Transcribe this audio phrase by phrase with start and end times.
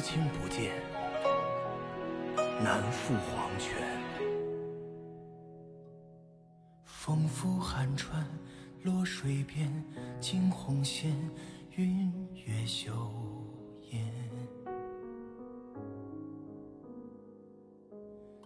[0.00, 0.72] 思亲不见，
[2.64, 3.76] 难复黄泉。
[6.86, 8.26] 风拂寒川，
[8.82, 9.70] 落水边，
[10.18, 11.14] 惊红线，
[11.76, 12.10] 晕
[12.46, 12.90] 月羞
[13.90, 14.10] 艳。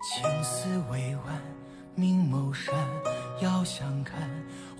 [0.00, 1.42] 青丝未挽，
[1.94, 2.74] 明眸闪，
[3.42, 4.26] 遥相看，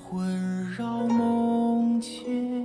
[0.03, 2.62] 魂绕梦牵。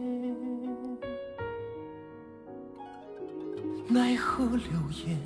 [3.89, 4.67] 奈何流
[5.05, 5.17] 言，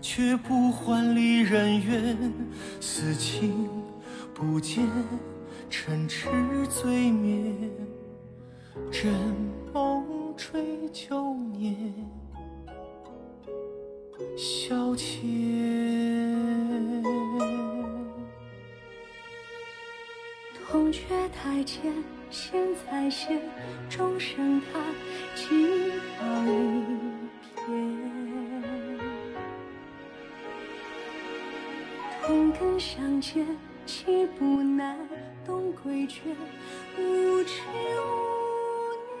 [0.00, 2.32] 却不还离人怨。
[2.80, 3.68] 思情
[4.34, 4.84] 不见，
[5.70, 6.28] 尘痴
[6.68, 7.70] 醉眠。
[8.90, 9.12] 枕
[9.72, 11.94] 梦追旧年，
[14.36, 15.22] 消遣。
[20.66, 21.92] 铜雀台前，
[22.30, 23.40] 现在现，
[23.88, 24.80] 钟声踏，
[25.36, 26.24] 惊涛
[32.26, 33.46] 同根相见，
[33.84, 34.98] 岂不难？
[35.44, 36.22] 懂归绝，
[36.96, 37.60] 无痴
[38.00, 38.94] 无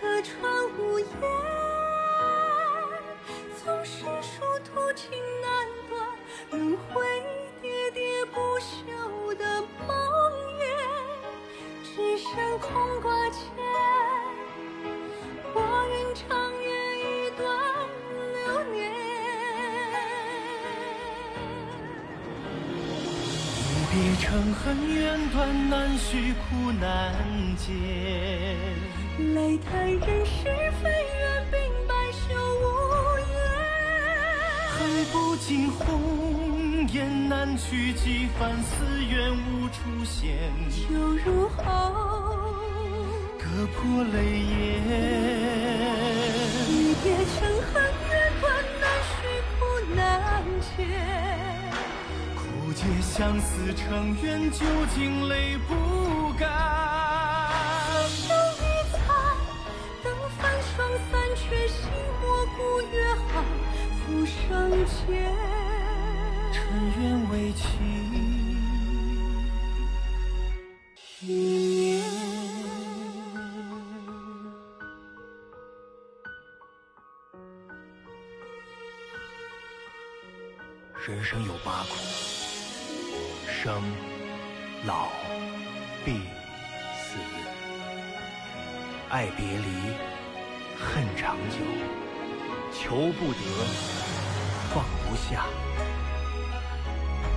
[0.00, 0.32] 客船
[0.76, 1.06] 无言，
[3.62, 5.48] 纵是殊途情难
[5.88, 6.04] 断，
[6.50, 7.06] 轮回
[7.62, 9.88] 喋喋不休的梦
[10.58, 10.62] 魇，
[11.84, 13.63] 只剩空挂牵。
[23.94, 27.14] 别成恨，缘断难续，苦难
[27.56, 27.70] 解。
[29.36, 30.42] 泪叹人世
[30.82, 31.54] 非缘，鬓
[31.86, 32.26] 白首
[32.58, 32.64] 无
[33.30, 33.32] 言。
[34.72, 34.76] 恨
[35.12, 38.74] 不尽红颜难去，几番思
[39.04, 40.50] 怨无处现。
[40.68, 40.82] 酒
[41.24, 41.62] 入喉，
[43.38, 43.44] 割
[43.76, 44.82] 破泪眼。
[46.68, 47.80] 离别成恨，
[48.10, 48.44] 缘断
[48.80, 49.22] 难续，
[49.56, 49.62] 苦
[49.94, 49.96] 难
[50.76, 50.82] 解。
[52.74, 56.50] 借相思成缘，究竟泪不干。
[58.08, 58.98] 生一残，
[60.02, 60.74] 等繁霜
[61.08, 61.88] 散却，心
[62.20, 62.58] 莫古
[62.92, 62.94] 月
[63.32, 63.44] 寒，
[64.00, 65.32] 浮生间。
[66.52, 66.58] 尘
[66.98, 67.62] 缘未起。
[71.20, 72.02] 一念。
[81.06, 82.33] 人生有八苦。
[83.64, 83.82] 生、
[84.84, 85.08] 老、
[86.04, 86.20] 病、
[87.00, 87.16] 死，
[89.08, 89.64] 爱别离，
[90.78, 91.64] 恨长久，
[92.74, 93.40] 求不得，
[94.68, 95.46] 放不下，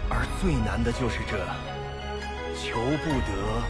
[0.09, 1.37] 而最难的就是这
[2.61, 3.63] 求不得，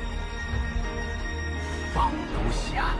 [1.94, 2.95] 放不下。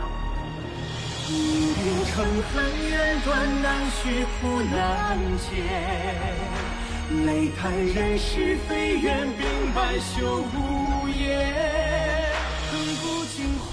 [1.28, 5.50] 缘成恨，缘断难续，苦难解。
[7.10, 11.40] 泪叹人世非缘，鬓白羞无言。
[12.70, 13.72] 恨不尽红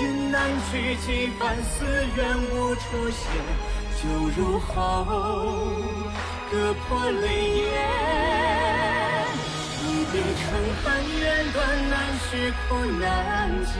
[0.00, 1.84] 颜难娶，几番思
[2.16, 3.30] 愿无出现。
[4.00, 4.72] 酒入喉，
[6.50, 7.26] 割破泪
[7.58, 7.62] 眼。
[9.82, 10.42] 一别成
[10.82, 10.84] 恨，
[11.20, 11.56] 缘断
[11.90, 11.94] 难
[12.30, 12.32] 续，
[12.66, 13.02] 苦难
[13.66, 13.70] 解。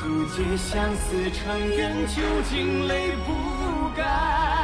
[0.00, 3.28] 苦借相思成缘，究竟泪不
[3.96, 4.59] 干。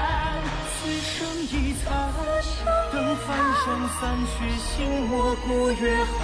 [0.87, 2.15] 此生已残，
[2.93, 3.67] 等繁霜
[3.99, 6.15] 散去，心莫过月寒。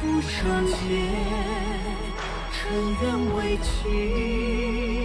[0.00, 0.74] 浮生间，
[2.50, 2.58] 尘
[3.00, 3.04] 缘
[3.36, 5.03] 未尽。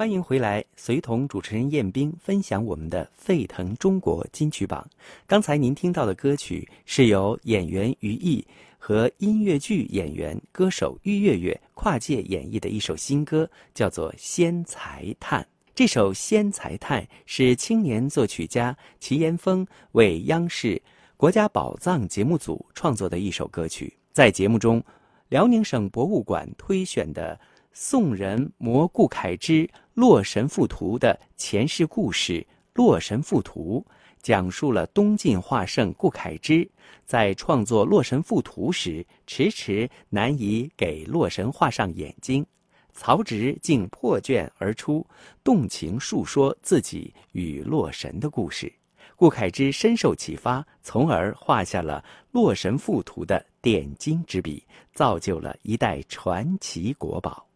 [0.00, 4.88] 欢迎回来，随同主持人燕兵分享我们的沸腾中国金曲榜。
[5.26, 8.42] 刚才您听到的歌曲是由演员于毅
[8.78, 15.42] 和音乐剧演员、歌手于月月跨界演绎的一首新歌，叫做《仙才叹》。
[15.74, 20.80] 这首《仙才叹》是青年作曲家齐岩峰为央视
[21.18, 23.92] 国家宝藏节目组创作的一首歌曲。
[24.14, 24.82] 在节目中，
[25.28, 27.38] 辽宁省博物馆推选的
[27.74, 29.66] 宋人摹顾恺之。
[30.00, 32.32] 《洛神赋图》的前世故事
[32.72, 33.84] 《洛神赋图》
[34.22, 36.66] 讲述了东晋画圣顾恺之
[37.04, 42.46] 在创作《洛神赋图》时，迟迟难以给洛神画上眼睛，
[42.94, 45.06] 曹植竟破卷而出，
[45.44, 48.72] 动情述说自己与洛神的故事。
[49.16, 54.64] 顾恺之深受启发，从而画下了《洛神赋图》的点睛之笔，
[54.94, 57.49] 造就了一代传奇国宝。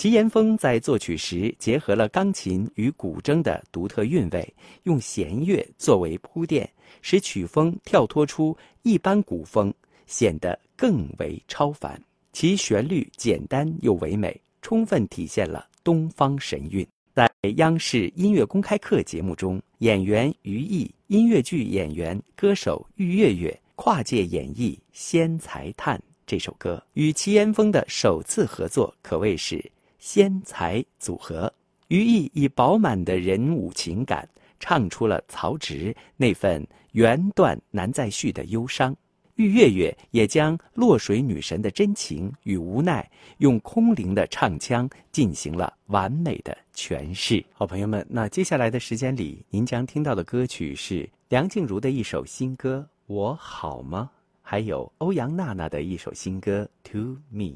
[0.00, 4.54] 齐岩峰在作曲时结合了钢琴与古筝的独特韵味，
[4.84, 6.66] 用弦乐作为铺垫，
[7.02, 9.70] 使曲风跳脱出一般古风，
[10.06, 12.02] 显得更为超凡。
[12.32, 16.86] 其旋律简单又唯美，充分体现了东方神韵。
[17.12, 29.62] 在央视音乐公开课节目中，演员于毅、音乐剧演员、歌手玉月月跨界演绎《仙才叹》这首歌，与齐岩峰的首次合作可谓是。
[30.00, 31.52] 仙才组合，
[31.88, 38.96] 于毅以饱满的人物情感唱出了曹植那份缘断难再续的忧伤，
[39.36, 43.08] 玉月月也将落水女神的真情与无奈
[43.38, 47.44] 用空灵的唱腔进行了完美的诠释。
[47.52, 54.10] 好朋友们，那接下来的时间里，您将听到的歌曲是梁静茹的一首新歌《我好吗》，
[54.42, 57.54] 还有欧阳娜娜的一首新歌《To Me》。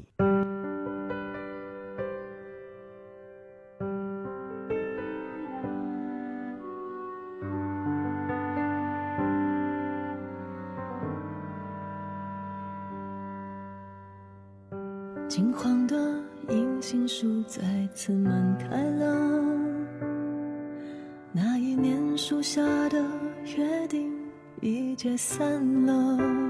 [16.87, 17.63] 情书再
[17.95, 19.41] 次满开了，
[21.31, 23.03] 那一年树下的
[23.57, 24.13] 约定
[24.61, 25.43] 已解散
[25.87, 26.44] 了。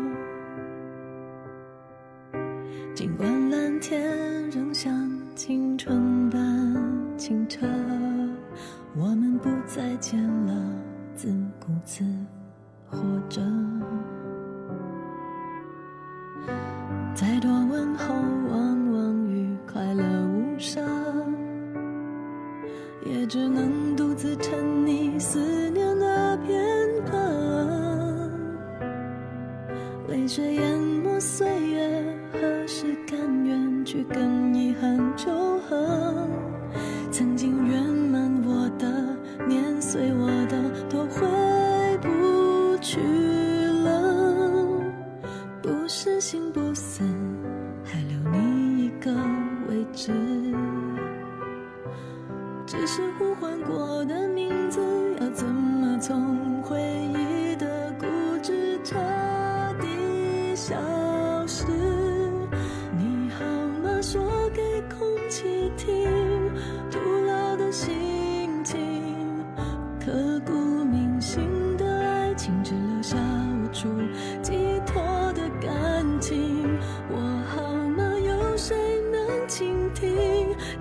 [47.84, 49.12] 还留你一个
[49.68, 50.14] 位置
[52.66, 54.25] 只是呼唤过的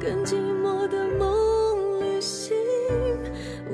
[0.05, 0.23] 跟？
[0.25, 2.55] 寂寞的梦旅行，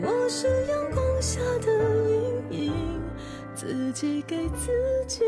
[0.01, 0.29] 我。
[0.33, 1.73] 是阳光下的
[2.51, 3.03] 阴影，
[3.53, 4.71] 自己给自
[5.09, 5.25] 己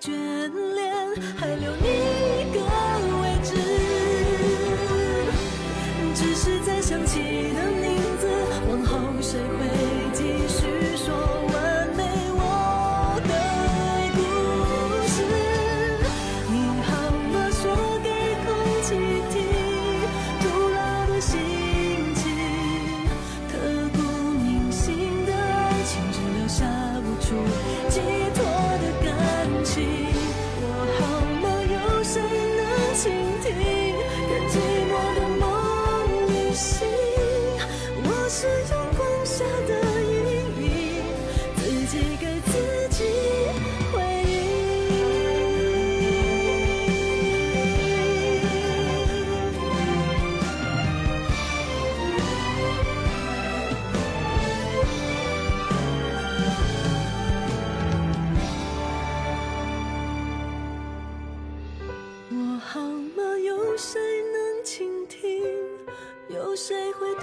[0.00, 0.12] 眷
[0.74, 1.97] 恋，还留你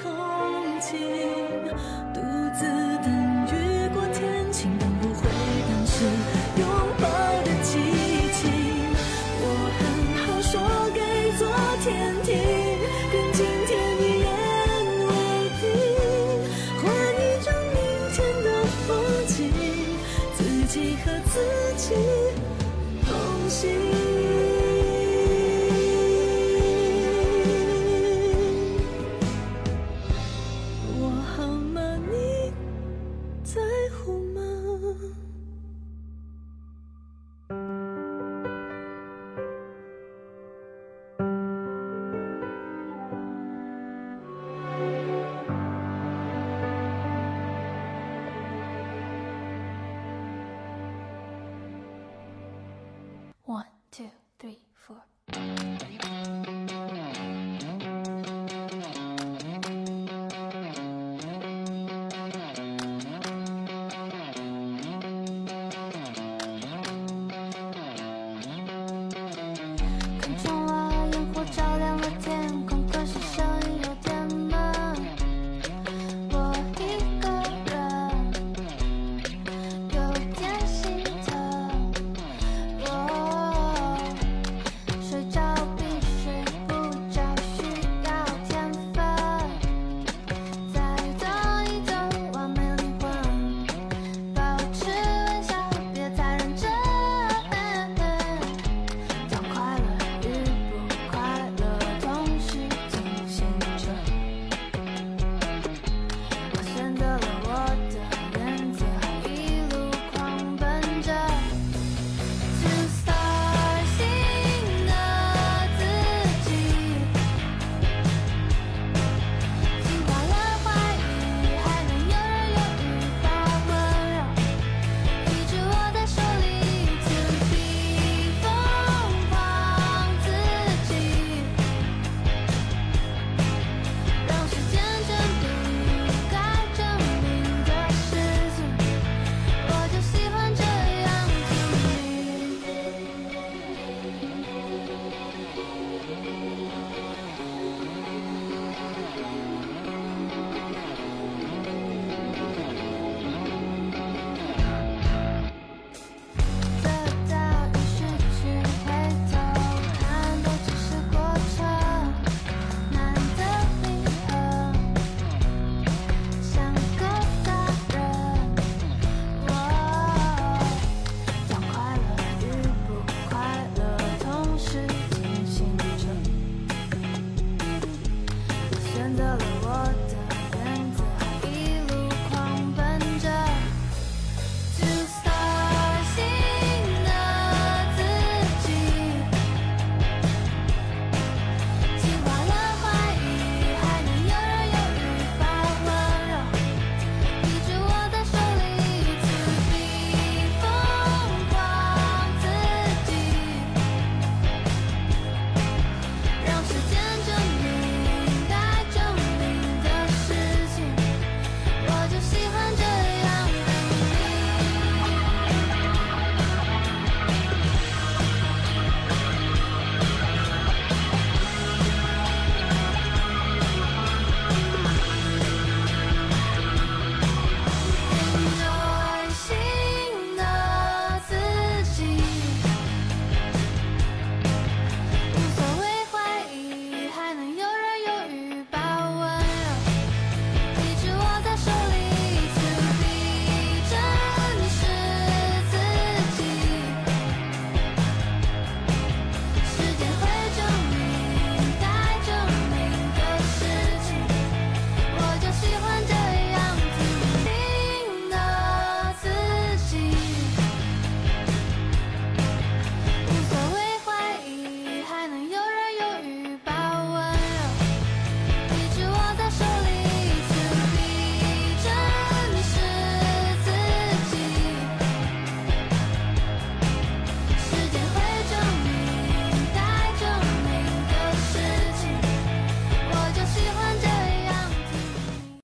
[0.02, 1.00] 同情？
[2.14, 2.22] 独
[2.54, 2.66] 自
[3.04, 4.72] 等雨过天晴，